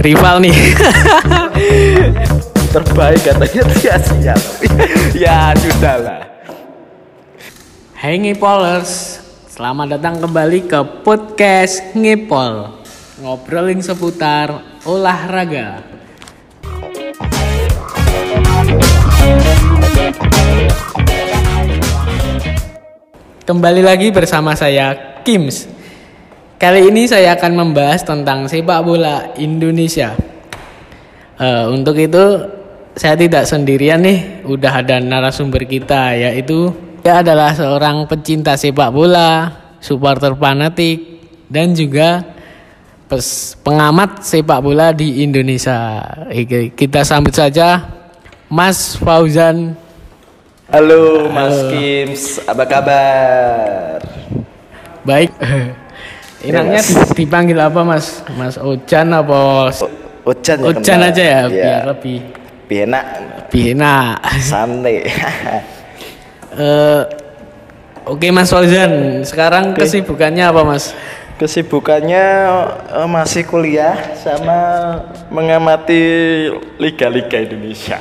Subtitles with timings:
[0.00, 0.56] rival nih.
[2.72, 4.34] terbaik katanya sia-sia.
[4.34, 4.66] Tapi
[5.12, 6.24] ya sudahlah.
[8.00, 9.20] Hai Ngipolers,
[9.52, 12.80] selamat datang kembali ke podcast Ngipol.
[13.20, 15.84] Ngobrolin seputar olahraga.
[23.44, 25.79] Kembali lagi bersama saya Kims
[26.60, 30.12] Kali ini saya akan membahas tentang sepak bola Indonesia
[31.40, 32.20] Eh, Untuk itu
[32.92, 36.68] saya tidak sendirian nih, udah ada narasumber kita yaitu
[37.00, 39.48] dia adalah seorang pecinta sepak bola,
[39.80, 41.00] supporter fanatik
[41.48, 42.20] dan juga
[43.08, 46.04] pes- pengamat sepak bola di Indonesia.
[46.28, 47.88] Oke, Kita sambut saja
[48.52, 49.72] Mas Fauzan.
[50.68, 53.96] halo Mas Kims apa kabar
[55.02, 55.32] Baik.
[56.40, 57.12] Enaknya Mas.
[57.12, 58.06] dipanggil apa Mas?
[58.32, 59.68] Mas Ojan apa
[60.22, 62.18] Ojan ya Ojan aja ya, Iya, biar lebih
[62.64, 63.04] lebih enak
[63.44, 64.16] lebih enak.
[64.40, 64.96] santai
[66.50, 67.02] Eh,
[68.02, 70.90] Oke Mas Fauzan, sekarang kesibukannya apa Mas?
[71.36, 72.24] kesibukannya
[72.90, 74.58] eh, masih kuliah sama
[75.28, 76.02] mengamati
[76.76, 77.96] liga-liga Indonesia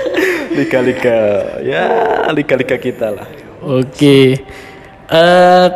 [0.58, 1.16] liga-liga
[1.60, 1.84] ya
[2.28, 3.24] liga-liga kita lah
[3.62, 4.44] Oke.
[5.06, 5.66] Eh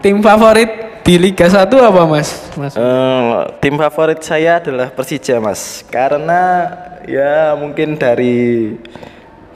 [0.00, 0.70] tim favorit
[1.02, 2.28] di Liga 1 apa Mas?
[2.54, 2.74] Mas.
[2.74, 6.70] Eh, tim favorit saya adalah Persija mas karena
[7.04, 8.74] ya mungkin dari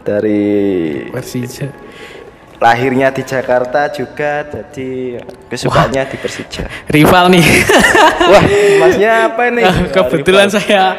[0.03, 0.42] dari
[1.08, 1.70] Persija.
[2.56, 7.47] lahirnya di Jakarta juga jadi kesukaannya di Persija Rival nih.
[8.33, 8.42] wah
[8.81, 10.97] masnya apa nih Kebetulan saya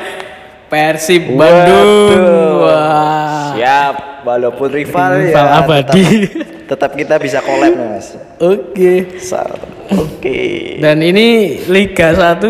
[0.67, 1.34] Persib.
[1.34, 2.61] Bandung.
[2.61, 3.52] Wah.
[3.52, 6.04] siap walaupun rival, Rival ya abadi.
[6.04, 9.17] tetap, tetap kita bisa collab mas Oke.
[9.17, 10.39] Sa- oke
[10.77, 11.27] Dan ini
[11.66, 12.43] Liga 1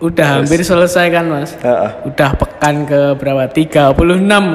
[0.00, 1.54] udah hampir selesai kan Mas?
[1.56, 1.90] Heeh.
[2.04, 3.46] Udah pekan ke berapa?
[3.46, 3.94] 36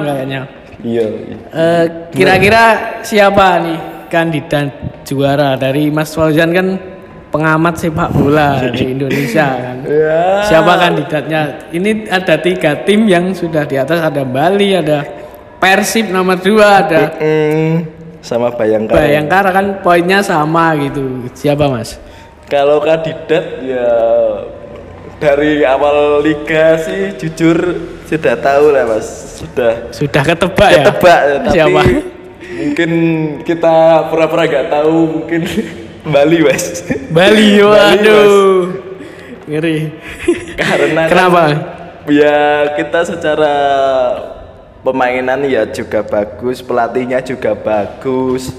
[0.04, 0.40] kayaknya.
[0.78, 1.06] iya
[1.48, 2.64] Eh, kira-kira
[3.00, 4.68] siapa nih kandidat
[5.02, 6.66] juara dari Mas Fauzan kan
[7.28, 9.76] pengamat sepak bola di Indonesia kan?
[9.84, 11.40] ya Siapa kandidatnya?
[11.70, 15.04] Ini ada tiga tim yang sudah di atas ada Bali, ada
[15.58, 21.28] Persib nomor dua, ada Mm, sama Bayangkara Bayangkara kan poinnya sama gitu.
[21.32, 21.96] Siapa Mas?
[22.48, 23.88] Kalau kandidat ya
[25.18, 27.58] dari awal liga sih jujur
[28.06, 29.06] sudah tahu lah mas
[29.42, 30.76] sudah Sudah ketebak ya?
[30.86, 31.80] ketebak tapi Siapa?
[32.58, 32.90] mungkin
[33.42, 33.74] kita
[34.08, 35.42] pura-pura nggak tahu mungkin
[36.06, 38.78] Bali mas Bali, waduh.
[39.50, 39.90] Ngeri.
[40.54, 41.42] karena kan Kenapa?
[42.06, 42.38] ya
[42.78, 43.54] kita secara
[44.80, 48.54] pemainan ya juga bagus pelatihnya juga bagus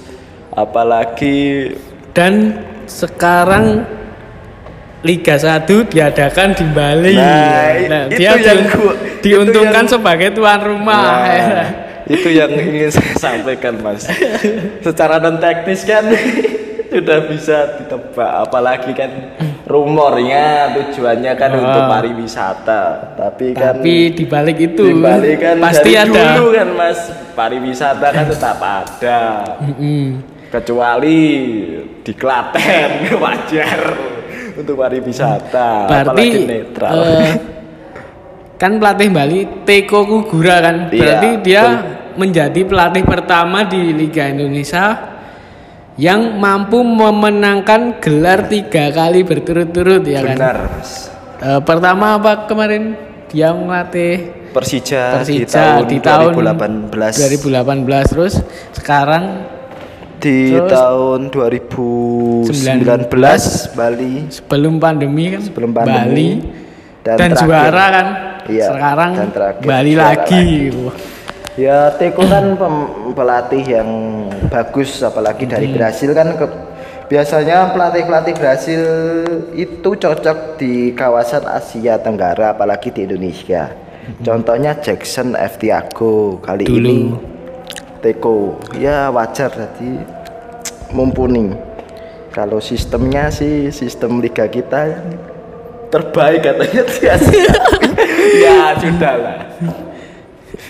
[0.52, 1.74] apalagi
[2.09, 3.85] Dan sekarang
[5.00, 7.16] Liga 1 diadakan di Bali.
[7.16, 11.24] Nah, i- itu dia yang di- gua- diuntungkan itu yang- sebagai tuan rumah.
[11.24, 11.68] Nah,
[12.19, 14.03] itu yang ingin saya sampaikan mas
[14.81, 16.03] secara non teknis kan
[16.91, 19.12] sudah bisa ditebak apalagi kan
[19.69, 25.94] rumornya tujuannya kan untuk pariwisata tapi kan Tapi di balik itu di Bali kan pasti
[25.94, 26.24] dari ada.
[26.34, 27.00] dulu kan mas
[27.38, 29.22] pariwisata kan tetap ada
[29.62, 30.06] Mm-mm.
[30.50, 31.22] kecuali
[32.02, 32.90] di Klaten
[33.24, 33.80] wajar
[34.57, 37.34] untuk pariwisata Berarti apalagi netral eh,
[38.57, 40.75] kan pelatih Bali Teko Kugura kan.
[40.90, 41.63] Iya, Berarti dia
[42.18, 44.97] menjadi pelatih pertama di Liga Indonesia
[45.99, 50.37] yang mampu memenangkan gelar tiga kali berturut-turut ya kan.
[50.39, 50.57] benar.
[51.39, 52.95] Eh, pertama apa kemarin?
[53.29, 58.33] Dia melatih Persija, Persija di tahun, 2018 2018 terus
[58.73, 59.45] sekarang
[60.17, 64.25] di Terus- tahun 2019 Bali.
[64.27, 65.41] sebelum pandemi kan?
[65.45, 66.09] Sebelum pandemi.
[66.09, 66.29] Bali.
[66.99, 68.07] Dan dan, terakhir- juara kan?
[68.49, 70.41] Iya, sekarang dan terakhir Bali juara lagi.
[70.65, 70.89] gitu.
[71.59, 72.55] Ya Teko kan
[73.11, 73.89] pelatih yang
[74.47, 75.75] bagus apalagi dari Hmm.
[75.75, 76.59] Brasil kan ke-
[77.05, 78.81] biasanya pelatih-pelatih Brasil
[79.51, 83.73] itu cocok di kawasan Asia Tenggara apalagi di Indonesia
[84.19, 85.59] contohnya Jackson F.
[85.59, 86.71] Tiago kali Hmm.
[86.71, 86.88] Dulu.
[86.88, 86.97] ini
[88.00, 88.38] Teko
[88.79, 90.00] ya wajar tadi
[90.89, 91.51] mumpuni
[92.31, 94.88] kalau sistemnya sih sistem liga kita
[95.89, 97.50] terbaik katanya sia-sia.
[98.45, 99.38] ya sudahlah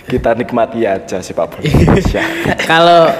[0.10, 2.26] kita nikmati aja sih Pak Indonesia
[2.72, 3.14] Kalau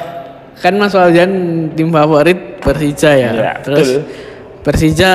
[0.58, 1.32] kan Mas Waljan
[1.72, 3.32] tim favorit Persija ya.
[3.32, 4.02] Iya, Terus betul.
[4.60, 5.12] Persija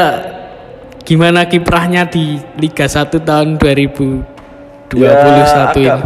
[1.04, 4.24] gimana kiprahnya di Liga 1 tahun 2021
[4.94, 5.42] Ya, ini?
[5.44, 5.98] agak,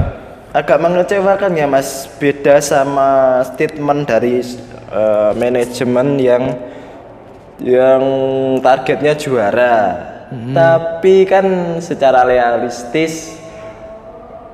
[0.57, 4.41] agak mengecewakan ya Mas beda sama statement dari
[4.89, 6.45] eh, manajemen yang
[7.61, 8.03] yang
[8.59, 9.77] targetnya juara
[10.29, 11.47] Tapi kan
[11.81, 13.33] secara realistis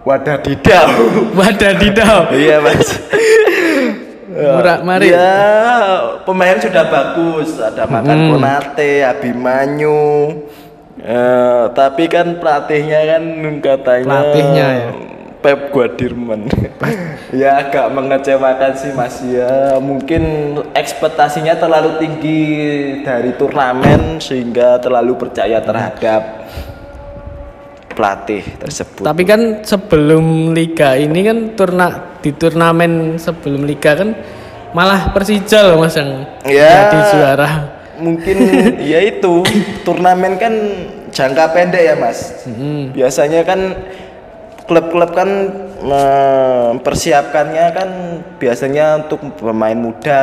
[0.04, 0.88] wadah didau.
[1.38, 2.30] Wadadidau.
[2.36, 2.88] iya mas.
[4.34, 5.10] Murah mari.
[5.10, 5.32] Ya
[6.22, 7.56] pemain sudah bagus.
[7.58, 10.04] Ada makan Konate, Abimanyu.
[11.04, 13.22] Eh, tapi kan pelatihnya kan
[13.60, 14.88] katanya Pelatihnya ya?
[15.44, 16.40] Pep Guardiola.
[17.44, 19.76] ya agak mengecewakan sih Mas ya.
[19.76, 22.42] Mungkin ekspektasinya terlalu tinggi
[23.04, 26.48] dari turnamen sehingga terlalu percaya terhadap
[27.94, 29.06] pelatih tersebut.
[29.06, 31.88] Tapi kan sebelum liga ini kan turna
[32.18, 34.10] di turnamen sebelum liga kan
[34.74, 36.90] malah Persija loh Mas yang Ya.
[36.90, 37.50] jadi juara.
[37.94, 38.36] mungkin
[38.90, 39.46] ya itu
[39.86, 40.50] turnamen kan
[41.14, 42.42] jangka pendek ya Mas.
[42.90, 43.60] Biasanya kan
[44.66, 45.30] klub-klub kan
[45.84, 47.88] mempersiapkannya kan
[48.36, 50.22] biasanya untuk pemain muda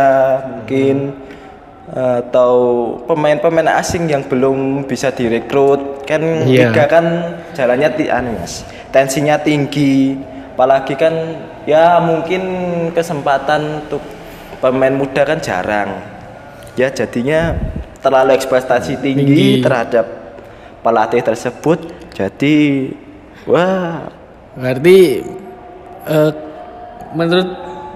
[0.50, 1.15] mungkin
[1.91, 2.53] atau
[3.03, 6.68] pemain-pemain asing yang belum bisa direkrut kan Iya.
[6.69, 7.06] liga kan
[7.56, 8.68] jalannya ti anu Mas.
[8.92, 10.19] Tensinya tinggi
[10.52, 11.16] apalagi kan
[11.63, 12.44] ya mungkin
[12.92, 14.04] kesempatan untuk
[14.60, 15.90] pemain muda kan jarang
[16.75, 17.56] ya jadinya
[17.98, 19.63] terlalu ekspektasi tinggi, Tinggi.
[19.63, 20.06] terhadap
[20.84, 21.80] pelatih tersebut
[22.12, 22.58] jadi
[23.48, 24.12] wah
[24.52, 25.24] Berarti
[26.04, 26.31] eh,
[27.16, 27.50] menurut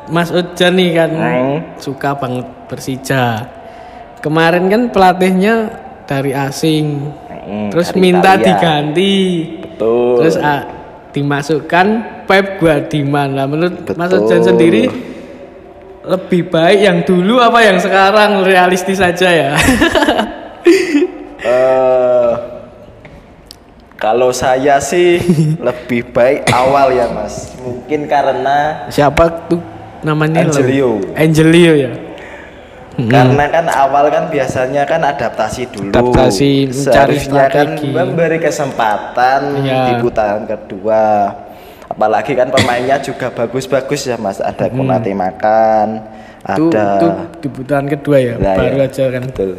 [0.08, 1.58] Mas Ujan nih kan Hmm.
[1.78, 3.46] suka banget Persija.
[4.22, 5.70] Kemarin kan pelatihnya
[6.06, 7.12] dari asing.
[7.46, 8.46] Hmm, terus minta Italia.
[8.58, 9.14] diganti.
[9.62, 10.62] betul Terus ah,
[11.14, 11.88] dimasukkan
[12.26, 13.30] Pep Guardiola.
[13.30, 14.10] Nah, menurut Mas.
[14.12, 14.90] Ujan sendiri
[16.06, 19.52] lebih baik yang dulu apa yang sekarang realistis saja ya.
[21.46, 22.34] Eh,
[24.02, 25.22] kalau saya sih
[25.68, 29.62] lebih baik awal ya mas mungkin karena Siapa tuh
[30.06, 30.46] namanya?
[30.46, 31.02] Angelio.
[31.18, 31.94] Angelio ya.
[32.98, 35.92] Karena kan awal kan biasanya kan adaptasi dulu.
[35.92, 39.80] Adaptasi, mencari Seharusnya kan memberi kesempatan Iya.
[39.86, 41.36] di putaran kedua.
[41.86, 44.40] Apalagi kan pemainnya juga bagus-bagus ya mas.
[44.40, 46.02] Ada Konate makan
[46.46, 47.08] Itu, ada itu
[47.42, 49.24] di putaran kedua ya, Nah, baru ya, aja kan.
[49.26, 49.52] betul.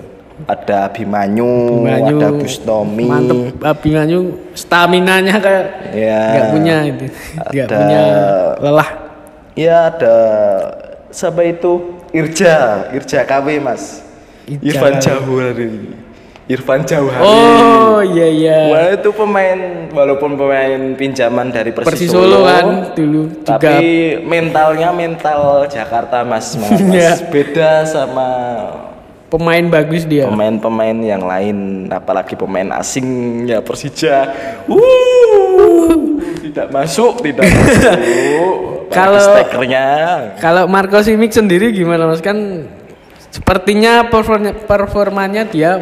[0.44, 1.48] ada Abimanyu,
[1.80, 3.56] Abimanyu, ada Bustomi Mantep.
[3.56, 4.18] Abimanyu
[4.52, 5.64] stamina-nya kayak
[5.96, 7.04] ya nggak punya itu.
[7.40, 8.02] Ada- punya
[8.60, 8.90] lelah.
[9.56, 10.16] ya ada
[11.08, 14.02] siapa itu Irja Irja KW mas
[14.46, 14.94] Irja Irfan.
[15.02, 15.70] Jauhari
[16.46, 18.58] Irfan Jauhari Oh, iya iya.
[18.70, 19.58] Wah itu pemain
[19.90, 26.54] walaupun pemain pinjaman dari Persis, Persis Solo kan dulu juga tapi mentalnya mental Jakarta mas,
[26.54, 26.78] mas.
[26.94, 27.18] Iya.
[27.32, 28.28] beda sama
[29.26, 30.30] pemain bagus dia.
[30.30, 34.30] pemain-pemain yang lain apalagi pemain asing ya Persija
[34.70, 38.54] Wuh, tidak masuk tidak masuk
[38.92, 39.86] Kalau- stekernya
[40.38, 42.66] Kalau Marco Simic sendiri gimana Mas kan
[43.30, 45.72] sepertinya performanya, performanya dia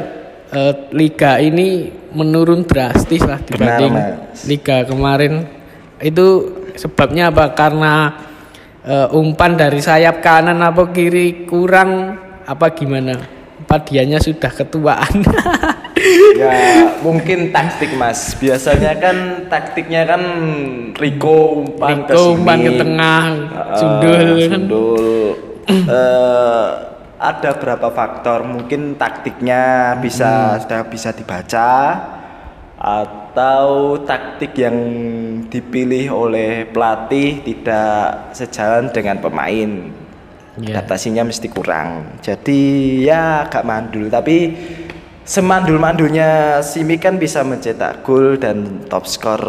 [0.51, 4.47] eh, liga ini menurun drastis lah dibanding Mas.
[4.47, 5.47] liga kemarin.
[5.99, 7.55] Itu sebabnya apa?
[7.55, 7.93] Karena
[8.83, 13.17] eh, umpan dari sayap kanan apa kiri kurang apa gimana?
[13.65, 15.25] Apa dianya sudah ketuaan?
[16.41, 18.37] ya mungkin taktik mas.
[18.37, 20.23] Biasanya kan taktiknya kan
[20.93, 22.33] Rico umpan sini.
[22.37, 23.25] umpan ke tengah,
[23.57, 25.07] Ah, sundul sundul.
[25.65, 26.69] Eh,
[27.17, 28.45] ada berapa faktor.
[28.45, 31.73] Mungkin taktiknya bisa sudah bisa dibaca
[32.77, 34.77] atau taktik yang
[35.49, 40.04] dipilih oleh pelatih tidak sejalan dengan pemain
[40.55, 40.79] Iya.
[40.79, 42.61] adaptasinya mesti kurang jadi
[43.03, 44.55] ya agak mandul tapi
[45.25, 49.43] semandul-mandulnya Simi kan bisa mencetak gol dan top skor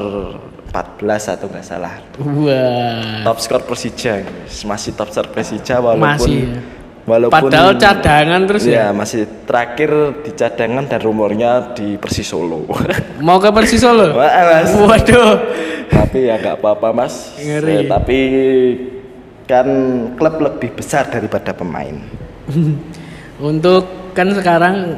[0.72, 3.22] 14 atau nggak salah Wah.
[3.22, 4.26] top skor Persija
[4.66, 6.60] masih top skor Persija walaupun Masih, ya.
[7.06, 8.74] walaupun Padahal cadangan terus ya.
[8.74, 9.92] ya masih terakhir
[10.26, 12.66] di cadangan dan rumornya di Persis Solo
[13.28, 14.16] Mau ke Persis Solo?
[14.16, 14.74] Mas.
[14.74, 15.38] Waduh.
[15.86, 17.72] tapi ya nggak apa-apa mas Ngeri.
[17.78, 18.20] Eh, tapi
[19.46, 19.68] kan
[20.18, 21.96] klub lebih besar daripada pemain
[23.36, 24.96] Untuk kan sekarang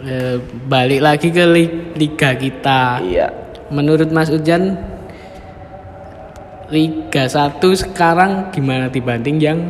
[0.00, 3.04] eh, balik lagi ke li- liga kita.
[3.04, 3.28] iya
[3.68, 4.78] Menurut Mas Ujan
[6.66, 9.60] Liga 1 sekarang gimana dibanding yang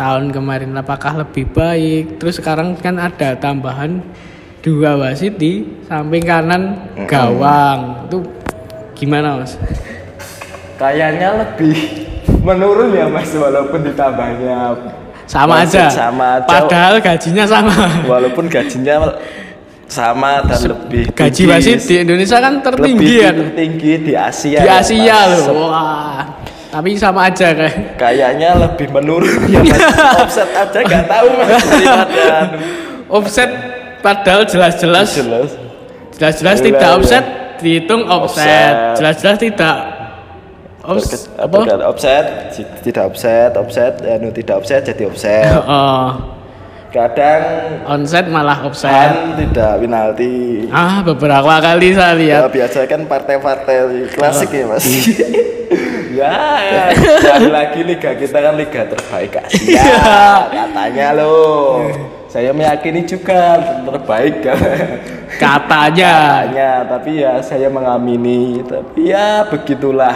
[0.00, 2.16] tahun kemarin apakah lebih baik?
[2.16, 4.00] Terus sekarang kan ada tambahan
[4.64, 8.08] dua wasit di samping kanan gawang.
[8.08, 8.24] Itu
[8.96, 9.60] gimana, Mas?
[10.80, 11.99] kayaknya lebih
[12.38, 14.78] menurun ya mas walaupun ditambahnya
[15.24, 15.86] Sama aja.
[15.86, 17.74] sama aja Padahal gajinya sama.
[18.04, 19.14] walaupun gajinya
[19.86, 21.50] sama dan lebih Gaji tinggi.
[21.50, 23.34] wasit di Indonesia kan tertinggi lebih kan.
[23.44, 25.42] tertinggi di Asia Di ya, Asia Mas.
[25.46, 25.66] loh.
[25.66, 26.22] Wah.
[26.70, 27.98] Tapi sama aja kayak.
[27.98, 29.82] kayaknya lebih menurun ya mas
[30.22, 31.50] offset aja nggak tahu mas
[32.30, 32.58] anu.
[33.10, 33.50] Offset
[33.98, 35.50] padahal jelas-jelas jelas
[36.14, 37.24] jelas-jelas tidak offset
[37.58, 38.06] dihitung.
[38.06, 38.94] Offset.
[38.94, 39.74] Jelas-jelas tidak
[40.82, 41.56] offset apa?
[41.60, 42.24] Bukan offset?
[42.80, 45.52] Tidak offset offset anu tidak offset jadi offset.
[45.70, 46.10] Oh,
[46.90, 47.42] kadang
[47.86, 49.38] onset malah offset.
[49.38, 50.66] tidak penalti.
[50.74, 52.50] Ah, beberapa kali saya ya lihat.
[52.50, 53.76] biasa kan partai-partai
[54.10, 54.84] klasik ya mas.
[56.10, 59.94] Ya sekali lagi liga kita kan liga terbaik Asia
[60.52, 61.86] katanya loh.
[62.26, 63.56] Saya meyakini juga
[63.86, 64.58] terbaik kan
[65.38, 66.14] Katanya.
[66.50, 68.58] katanya tapi ya saya mengamini.
[68.66, 70.14] Tapi ya begitulah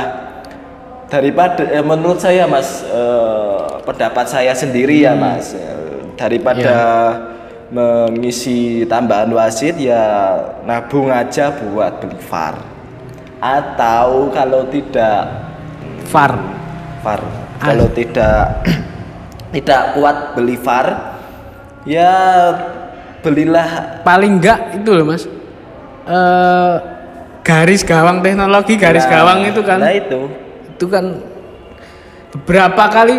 [1.08, 6.74] daripada eh, menurut saya mas eh, pendapat saya sendiri ya mas Eh, daripada
[7.74, 12.54] mengisi tambahan wasit ya nabung aja buat beli VAR
[13.42, 15.26] atau kalau tidak
[16.06, 16.38] VAR.
[17.02, 17.22] VAR
[17.58, 18.62] kalau tidak
[19.58, 21.18] tidak kuat beli VAR
[21.82, 22.12] ya
[23.26, 24.00] belilah.
[24.06, 25.26] Paling enggak itu loh, Mas.
[26.06, 26.74] Eh
[27.44, 29.78] garis gawang teknologi garis Nah, gawang itu kan.
[29.78, 30.43] nah itu
[30.74, 31.22] itu kan
[32.32, 33.16] beberapa kali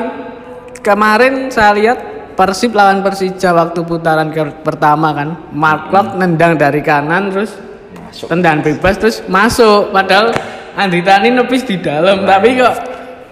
[0.81, 1.99] kemarin saya lihat
[2.35, 7.55] Persib lawan Persija waktu putaran ke- pertama kan Mark Klok nendang dari kanan terus
[7.95, 8.27] Masuk.
[8.27, 9.89] tendangan bebas terus masuk.
[9.89, 10.35] Padahal
[10.73, 12.75] Andri Tani nepis di dalam tapi kok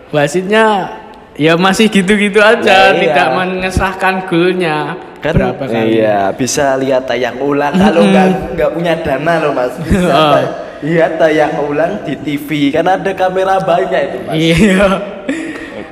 [0.09, 0.87] wasitnya
[1.35, 2.99] ya masih gitu-gitu aja Nah, iya.
[3.01, 4.95] tidak mengesahkan golnya.
[5.19, 5.99] Kan berapa kali?
[5.99, 7.71] iya bisa lihat tayang ulang.
[7.73, 9.71] Kalau nggak nggak punya dana loh mas.
[9.83, 10.35] Bisa Oh.
[10.83, 14.35] Lihat tayang ulang di TV kan ada kamera banyak itu mas.
[14.35, 14.85] Iya.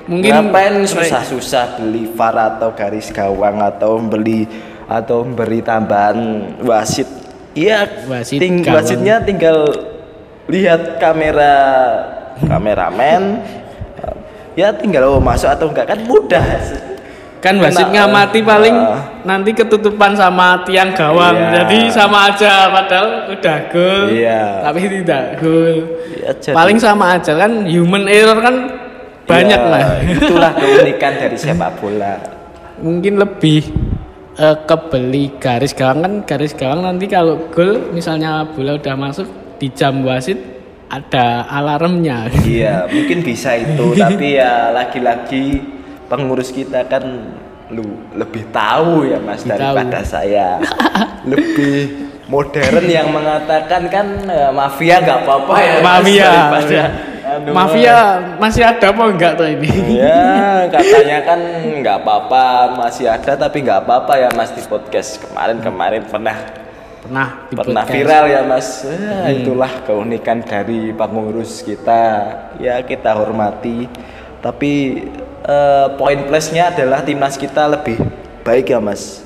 [0.06, 4.44] Mungkin ngapain susah-susah beli VAR atau garis gawang atau beli
[4.86, 6.20] atau beri tambahan
[6.68, 7.08] wasit?
[7.56, 8.84] Iya Wasit ting- gawang.
[8.84, 9.72] wasitnya tinggal
[10.52, 11.56] lihat kamera
[12.52, 13.40] kameramen.
[14.52, 15.88] Ya tinggal oh, masuk atau enggak.
[15.96, 16.44] Kan mudah
[17.42, 19.02] kan wasit Kena, ngamati paling ah.
[19.26, 21.34] nanti ketutupan sama tiang gawang.
[21.34, 21.66] Iya.
[21.66, 24.42] jadi sama aja padahal udah gol Iya.
[24.62, 25.76] tapi tidak gol.
[26.22, 28.56] Ya, jadi- paling sama aja kan human error kan
[29.26, 29.82] banyak Ya, lah.
[30.06, 32.22] itulah keunikan dari sepak bola.
[32.78, 33.74] Mungkin lebih
[34.38, 36.00] eh, kebeli garis gawang.
[36.02, 39.26] Kan garis gawang nanti kalau gol misalnya bola udah masuk
[39.58, 40.38] di jam wasit
[40.90, 42.30] ada alarmnya.
[42.44, 43.96] Iya mungkin bisa itu.
[43.98, 45.62] Tapi ya lagi-lagi
[46.12, 47.32] pengurus kita kan
[47.72, 50.60] lu lebih tahu ya mas Lebih daripada saya.
[51.32, 51.76] Lebih
[52.28, 56.28] modern yang mengatakan kan eh, mafia nggak apa-apa ya Mas, mafia.
[56.28, 56.82] daripada
[57.32, 57.96] anu, mafia
[58.42, 59.72] masih ada apa enggak tuh ini?
[60.04, 60.28] Ya
[60.74, 61.40] katanya kan
[61.80, 62.44] nggak apa-apa
[62.76, 66.38] masih ada tapi nggak apa-apa ya mas di podcast kemarin-kemarin pernah
[67.02, 67.96] pernah di pernah podcast.
[67.96, 68.68] viral ya mas.
[68.84, 72.04] Ya, itulah keunikan dari pengurus kita.
[72.60, 73.88] Ya kita hormati.
[74.42, 75.06] Tapi
[75.44, 77.98] eh, poin plusnya adalah timnas kita lebih
[78.42, 79.22] baik ya mas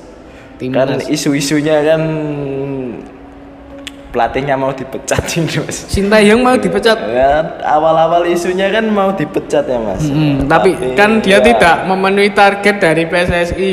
[0.56, 1.04] kan Timnas.
[1.06, 2.00] isu-isunya kan
[4.08, 9.76] pelatihnya mau dipecat ini mas Sintayong mau dipecat ya awal-awal isunya kan mau dipecat ya
[9.76, 13.72] mas Hmm, tapi kan dia ya, tidak memenuhi target dari PSSI.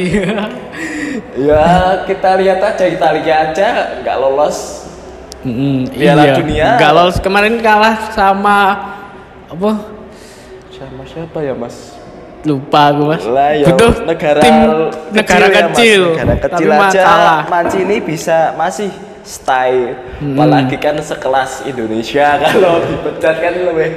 [1.48, 1.66] ya
[2.04, 3.68] kita lihat aja Italia aja
[4.02, 4.84] nggak lolos
[5.44, 6.80] Hmm, Piala Dunia.
[6.80, 8.60] Nggak lolos kemarin kalah sama
[9.52, 9.72] apa?
[10.72, 11.96] sama siapa ya mas
[12.44, 13.24] Lupa aku mas.
[13.24, 14.72] Lah ya Butuh negara tim kecil
[15.12, 15.58] negara ya, Mas.
[15.72, 17.42] kecil, negara kecil tapi aja kalah.
[17.48, 18.90] Mancini bisa masih
[19.22, 20.36] stay Hmm.
[20.36, 23.90] apalagi kan sekelas Indonesia kalau dipecat kan lebih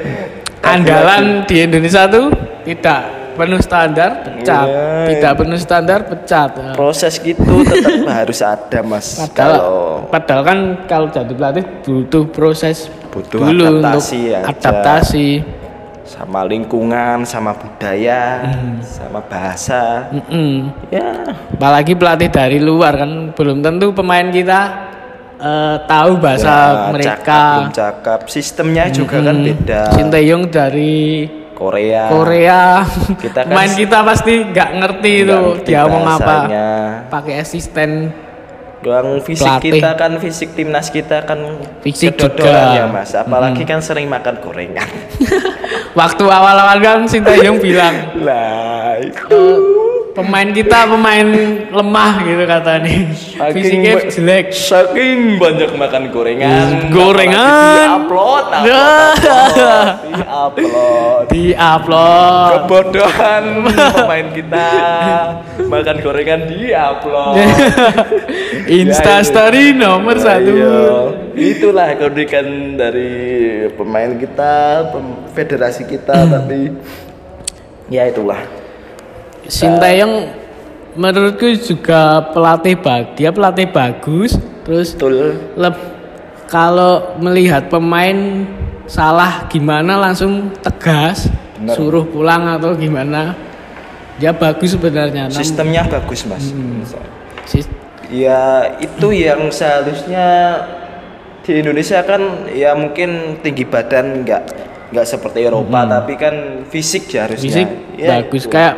[0.60, 2.30] Andalan di Indonesia tuh
[2.62, 3.00] tidak
[3.32, 5.06] penuh standar pecat, Iya.
[5.06, 6.50] tidak penuh standar pecat.
[6.78, 9.62] proses gitu tetap harus ada mas Padahal, kalau
[10.08, 14.50] padahal kan kalau jadi pelatih butuh proses Butuh dulu adaptasi untuk aja.
[14.50, 15.28] adaptasi.
[16.06, 18.78] Sama lingkungan sama budaya Hmm.
[18.80, 20.70] sama bahasa Mm-mm.
[20.88, 24.60] ya Apalagi pelatih dari luar kan belum tentu pemain kita
[25.36, 27.40] eh, tahu bahasa ya, cakap, mereka.
[27.42, 30.96] belum cakap sistemnya juga kan beda Sinteyong dari
[31.56, 32.84] Korea Korea.
[33.16, 36.36] Kita kan Pemain kita pasti nggak ngerti itu dia ngomong apa.
[37.08, 38.12] Pakai asisten.
[38.86, 39.70] Doang fisik Pelatih.
[39.72, 41.42] kita kan fisik timnas kita kan
[41.82, 42.70] Fisik juga.
[42.70, 44.86] ya mas apalagi kan sering makan gorengan
[45.98, 49.56] Waktu awal-awal kan Sinteyong bilang lah itu "Eh,
[50.12, 51.24] pemain kita pemain
[51.66, 52.94] lemah gitu katanya.
[53.50, 54.46] Fisiknya ba- jelek.
[54.48, 58.00] saking banyak makan gorengan Gorengan.
[58.00, 59.16] upload upload
[60.22, 62.48] upload Di upload.
[62.62, 64.68] kebodohan pemain kita
[65.66, 67.36] makan gorengan di upload
[68.82, 70.50] Insta story nomor satu.
[70.50, 70.78] Iya.
[71.37, 73.12] Itulah keunikan dari
[73.76, 74.54] pemain kita,
[74.90, 76.75] pem- federasi kita, tapi
[77.87, 78.42] ya itulah.
[79.46, 80.46] Sinteyong
[80.96, 85.37] menurutku juga pelatih bag dia pelatih bagus terus betul
[86.49, 88.49] kalau melihat pemain
[88.88, 91.28] salah gimana langsung tegas
[91.61, 91.76] Bener.
[91.76, 93.37] suruh pulang atau gimana
[94.16, 96.49] dia bagus sebenarnya sistemnya bagus mas
[97.44, 97.75] sis-
[98.10, 100.26] ya itu yang seharusnya
[101.46, 104.42] di Indonesia kan ya mungkin tinggi badan nggak
[104.90, 107.42] nggak seperti Eropa tapi kan fisik ya harusnya.
[107.66, 108.52] Fisik Ya, bagus itu.
[108.52, 108.75] kayak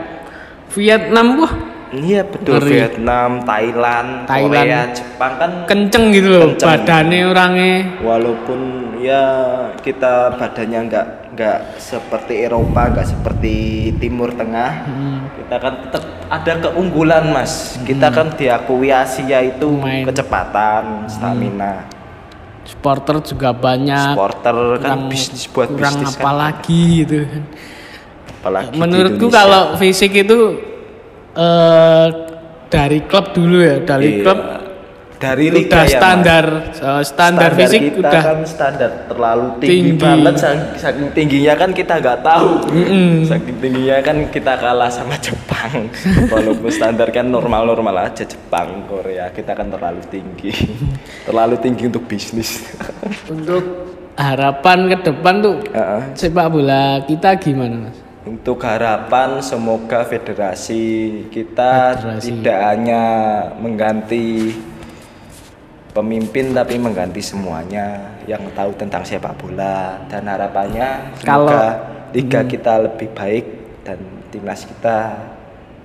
[0.76, 1.52] Vietnam wah
[1.90, 2.60] iya betul.
[2.60, 2.70] Ngeri.
[2.70, 4.52] Vietnam Thailand, Thailand.
[4.52, 6.68] Korea Jepang kan kenceng gitu loh Kenceng.
[6.68, 7.74] badannya orangnya.
[8.00, 8.60] Walaupun
[8.98, 9.24] ya
[9.80, 13.54] kita badannya nggak nggak seperti Eropa nggak seperti
[13.96, 14.72] Timur Tengah.
[14.84, 15.18] Hmm.
[15.38, 17.80] kita kan tetap ada keunggulan mas.
[17.82, 20.04] Kita kan diakui Asia itu Main.
[20.04, 21.88] kecepatan stamina.
[22.68, 24.12] Supporter juga banyak.
[24.12, 26.36] Supporter kan kurang- bisnis buat kurang bisnis kan.
[26.36, 27.42] lagi gitu kan.
[28.38, 30.38] Apalagi di menurutku kalau fisik itu
[31.38, 32.06] eh
[32.68, 34.22] dari klub dulu ya dari Iya.
[34.22, 34.40] klub
[35.18, 35.90] dari udah liga ya, Mas.
[35.90, 39.98] standar eh, standar, fisik kita udah kan standar terlalu tinggi, tinggi.
[39.98, 40.34] banget
[40.76, 43.26] saking, tingginya kan kita nggak tahu Mm-mm.
[43.26, 45.90] saking tingginya kan kita kalah sama Jepang
[46.32, 50.54] walaupun standar kan normal-normal aja Jepang Korea kita kan terlalu tinggi
[51.26, 52.62] terlalu tinggi untuk bisnis
[53.26, 53.62] untuk
[54.14, 56.00] harapan ke depan tuh Heeh.
[56.14, 58.07] sepak bola kita gimana mas?
[58.28, 60.84] Untuk harapan semoga federasi
[61.28, 62.28] kita Federasi.
[62.28, 63.02] tidak hanya
[63.56, 64.52] mengganti
[65.90, 71.64] pemimpin tapi mengganti semuanya yang tahu tentang sepak bola dan harapannya Kalau- semoga
[72.12, 73.44] liga kita lebih baik
[73.82, 74.98] dan timnas kita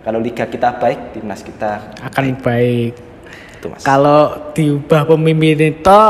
[0.04, 2.92] kalau liga kita baik timnas kita Akan baik.
[3.56, 6.02] itu mas Kalau diubah pemimpin itu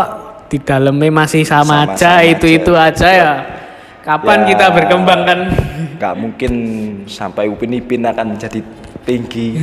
[0.50, 2.58] di dalamnya masih sama, Sama-sama aja itu aja.
[2.58, 3.32] itu aja ya.
[4.04, 4.48] Kapan Ya.
[4.52, 5.40] kita berkembang kan?
[5.96, 6.54] nggak mungkin
[7.08, 8.60] sampai Upin Ipin akan jadi
[9.08, 9.56] tinggi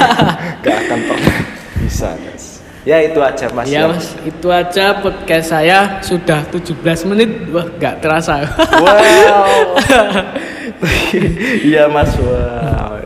[0.64, 1.36] nggak akan pernah
[1.76, 7.30] bisa mas ya itu aja mas Ya mas, itu aja podcast saya sudah 17 menit.
[7.52, 8.40] Wah, nggak terasa.
[8.80, 9.76] Wow.
[11.68, 12.98] Iya mas, wow.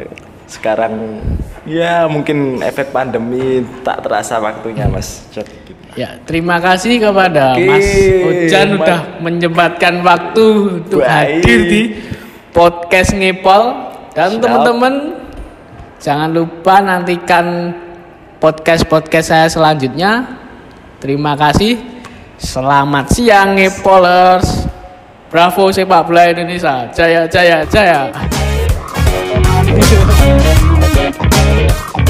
[0.47, 1.21] Sekarang
[1.67, 5.27] ya mungkin efek pandemi tak terasa waktunya mas.
[5.35, 7.89] Jadi, Ya, terima kasih kepada Oke, Mas
[8.21, 8.85] Ojan Mas.
[8.85, 10.45] udah menyempatkan waktu
[10.85, 11.41] untuk Baik.
[11.41, 11.83] hadir di
[12.53, 13.73] podcast Ngepol
[14.13, 15.17] dan teman-teman
[15.97, 17.73] jangan lupa nantikan
[18.37, 20.37] podcast-podcast saya selanjutnya.
[21.01, 21.81] Terima kasih.
[22.37, 24.69] Selamat siang Ngepolers.
[25.33, 26.93] Bravo sepak bola Indonesia.
[26.93, 28.13] Jaya jaya jaya.
[31.77, 32.06] Thank you.